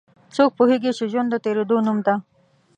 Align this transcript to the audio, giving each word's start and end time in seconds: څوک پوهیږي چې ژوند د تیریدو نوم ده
څوک 0.35 0.49
پوهیږي 0.57 0.91
چې 0.97 1.03
ژوند 1.11 1.27
د 1.31 1.35
تیریدو 1.43 1.77
نوم 1.85 1.97
ده 2.05 2.13